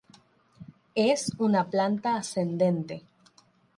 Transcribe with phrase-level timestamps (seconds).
[0.95, 3.03] Es una planta ascendente.